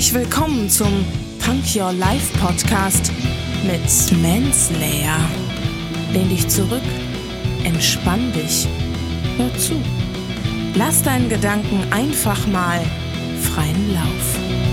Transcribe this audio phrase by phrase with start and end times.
[0.00, 1.04] Herzlich willkommen zum
[1.44, 3.12] Punk Your Life Podcast
[3.64, 5.18] mit Manslayer.
[6.10, 6.80] Lehn dich zurück,
[7.64, 8.66] entspann dich,
[9.36, 9.74] hör zu.
[10.74, 12.80] Lass deinen Gedanken einfach mal
[13.42, 14.69] freien Lauf.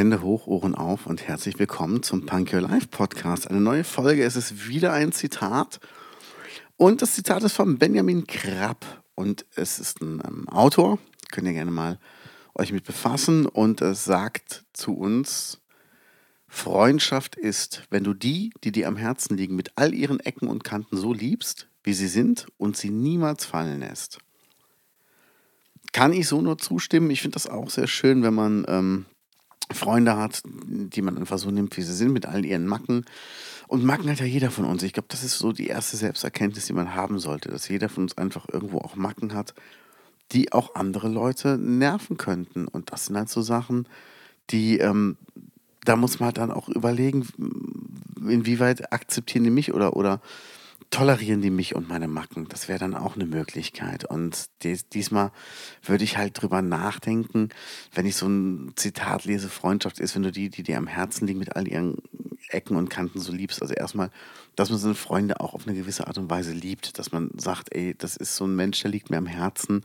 [0.00, 3.50] Hände hoch, Ohren auf und herzlich willkommen zum Punk Your Life Podcast.
[3.50, 4.24] Eine neue Folge.
[4.24, 5.78] Es ist wieder ein Zitat.
[6.78, 9.02] Und das Zitat ist von Benjamin Krapp.
[9.14, 10.98] Und es ist ein ähm, Autor.
[11.30, 11.98] Könnt ihr gerne mal
[12.54, 13.44] euch mit befassen.
[13.44, 15.60] Und es sagt zu uns,
[16.48, 20.64] Freundschaft ist, wenn du die, die dir am Herzen liegen, mit all ihren Ecken und
[20.64, 24.16] Kanten so liebst, wie sie sind und sie niemals fallen lässt.
[25.92, 27.10] Kann ich so nur zustimmen.
[27.10, 29.04] Ich finde das auch sehr schön, wenn man ähm,
[29.72, 33.04] Freunde hat, die man einfach so nimmt, wie sie sind, mit all ihren Macken.
[33.68, 34.82] Und Macken hat ja jeder von uns.
[34.82, 38.04] Ich glaube, das ist so die erste Selbsterkenntnis, die man haben sollte, dass jeder von
[38.04, 39.54] uns einfach irgendwo auch Macken hat,
[40.32, 42.66] die auch andere Leute nerven könnten.
[42.66, 43.86] Und das sind halt so Sachen,
[44.50, 45.16] die, ähm,
[45.84, 47.26] da muss man halt dann auch überlegen,
[48.28, 50.20] inwieweit akzeptieren die mich oder, oder
[50.90, 52.48] tolerieren die mich und meine Macken.
[52.48, 54.04] Das wäre dann auch eine Möglichkeit.
[54.04, 55.30] Und dies, diesmal
[55.82, 57.50] würde ich halt drüber nachdenken,
[57.94, 61.26] wenn ich so ein Zitat lese, Freundschaft ist, wenn du die, die dir am Herzen
[61.26, 61.98] liegen, mit all ihren
[62.48, 63.62] Ecken und Kanten so liebst.
[63.62, 64.10] Also erstmal,
[64.56, 67.72] dass man seine Freunde auch auf eine gewisse Art und Weise liebt, dass man sagt,
[67.72, 69.84] ey, das ist so ein Mensch, der liegt mir am Herzen.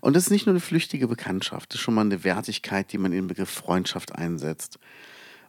[0.00, 2.98] Und das ist nicht nur eine flüchtige Bekanntschaft, das ist schon mal eine Wertigkeit, die
[2.98, 4.78] man in den Begriff Freundschaft einsetzt.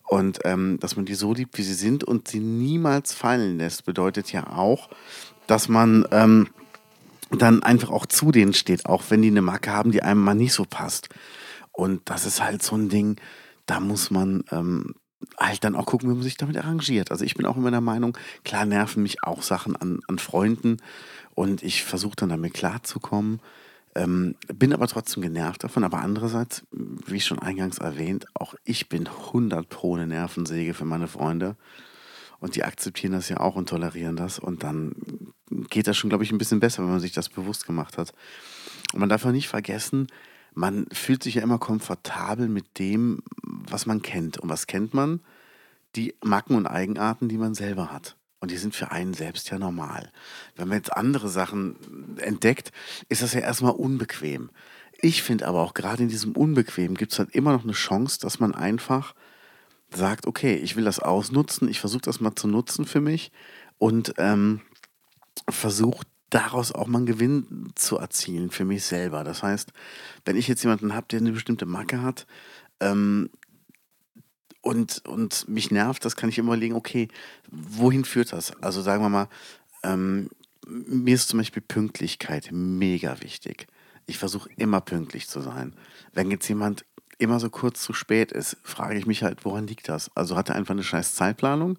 [0.08, 3.86] Und ähm, dass man die so liebt, wie sie sind und sie niemals fallen lässt,
[3.86, 4.90] bedeutet ja auch,
[5.48, 6.48] dass man ähm,
[7.32, 10.36] dann einfach auch zu denen steht, auch wenn die eine Macke haben, die einem mal
[10.36, 11.10] nicht so passt.
[11.72, 13.20] Und das ist halt so ein Ding,
[13.66, 14.94] da muss man ähm,
[15.40, 17.12] halt dann auch gucken, wie man sich damit arrangiert.
[17.12, 20.78] Also ich bin auch immer der Meinung, klar nerven mich auch Sachen an, an Freunden
[21.34, 23.42] und ich versuche dann damit klarzukommen.
[23.96, 25.84] Ähm, bin aber trotzdem genervt davon.
[25.84, 31.08] Aber andererseits, wie schon eingangs erwähnt, auch ich bin 100 pro eine Nervensäge für meine
[31.08, 31.56] Freunde.
[32.40, 34.38] Und die akzeptieren das ja auch und tolerieren das.
[34.38, 34.94] Und dann
[35.70, 38.14] geht das schon, glaube ich, ein bisschen besser, wenn man sich das bewusst gemacht hat.
[38.94, 40.08] Und man darf auch nicht vergessen,
[40.54, 44.38] man fühlt sich ja immer komfortabel mit dem, was man kennt.
[44.38, 45.22] Und was kennt man?
[45.96, 48.16] Die Macken und Eigenarten, die man selber hat.
[48.46, 50.12] Und die sind für einen selbst ja normal.
[50.56, 52.72] Wenn man jetzt andere Sachen entdeckt,
[53.10, 54.52] ist das ja erstmal unbequem.
[55.02, 58.20] Ich finde aber auch gerade in diesem Unbequem gibt es halt immer noch eine Chance,
[58.20, 59.16] dass man einfach
[59.90, 63.32] sagt, okay, ich will das ausnutzen, ich versuche das mal zu nutzen für mich
[63.80, 64.62] und ähm,
[65.50, 69.24] versuche daraus auch mal einen Gewinn zu erzielen für mich selber.
[69.24, 69.74] Das heißt,
[70.24, 72.28] wenn ich jetzt jemanden habe, der eine bestimmte Macke hat,
[72.80, 73.32] ähm,
[74.66, 77.08] und, und mich nervt, das kann ich immer überlegen, okay,
[77.52, 78.52] wohin führt das?
[78.64, 79.28] Also sagen wir mal,
[79.84, 80.30] ähm,
[80.68, 83.68] mir ist zum Beispiel Pünktlichkeit mega wichtig.
[84.08, 85.74] Ich versuche immer pünktlich zu sein.
[86.14, 86.84] Wenn jetzt jemand
[87.20, 90.10] immer so kurz zu spät ist, frage ich mich halt, woran liegt das?
[90.16, 91.78] Also hat er einfach eine scheiß Zeitplanung?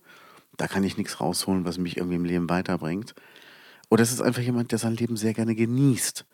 [0.56, 3.16] Da kann ich nichts rausholen, was mich irgendwie im Leben weiterbringt.
[3.90, 6.24] Oder ist es einfach jemand, der sein Leben sehr gerne genießt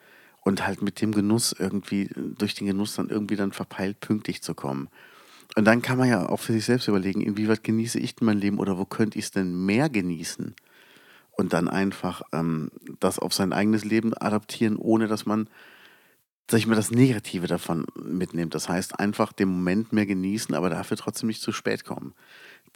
[0.43, 4.55] und halt mit dem Genuss irgendwie, durch den Genuss dann irgendwie dann verpeilt, pünktlich zu
[4.55, 4.91] kommen.
[5.55, 8.39] Und dann kann man ja auch für sich selbst überlegen, inwieweit genieße ich denn mein
[8.39, 10.55] Leben oder wo könnte ich es denn mehr genießen?
[11.33, 12.71] Und dann einfach ähm,
[13.01, 15.49] das auf sein eigenes Leben adaptieren, ohne dass man,
[16.51, 18.55] sag ich mal, das Negative davon mitnimmt.
[18.55, 22.15] Das heißt, einfach den Moment mehr genießen, aber dafür trotzdem nicht zu spät kommen.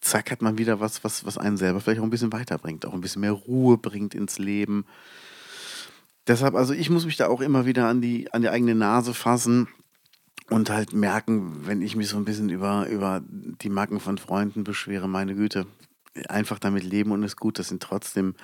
[0.00, 2.94] Zack, hat man wieder was, was, was einen selber vielleicht auch ein bisschen weiterbringt, auch
[2.94, 4.84] ein bisschen mehr Ruhe bringt ins Leben.
[6.26, 9.14] Deshalb, also ich muss mich da auch immer wieder an die, an die eigene Nase
[9.14, 9.68] fassen
[10.50, 14.64] und halt merken, wenn ich mich so ein bisschen über, über die Macken von Freunden
[14.64, 15.66] beschwere, meine Güte,
[16.28, 17.58] einfach damit leben und ist gut.
[17.58, 18.34] Das sind trotzdem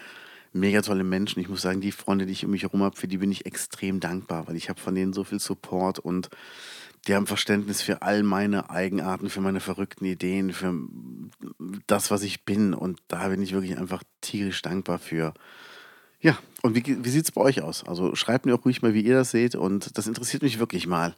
[0.53, 1.41] mega tolle Menschen.
[1.41, 3.47] Ich muss sagen, die Freunde, die ich um mich herum habe, für die bin ich
[3.47, 6.29] extrem dankbar, weil ich habe von denen so viel Support und
[7.07, 10.73] die haben Verständnis für all meine Eigenarten, für meine verrückten Ideen, für
[11.89, 12.75] das, was ich bin.
[12.75, 15.35] Und da bin ich wirklich einfach tierisch dankbar für.
[16.21, 17.85] Ja, und wie, wie sieht es bei euch aus?
[17.85, 19.57] Also schreibt mir auch ruhig mal, wie ihr das seht.
[19.57, 21.17] Und das interessiert mich wirklich mal.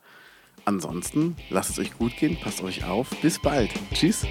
[0.64, 3.10] Ansonsten lasst es euch gut gehen, passt euch auf.
[3.20, 3.70] Bis bald.
[3.92, 4.26] Tschüss.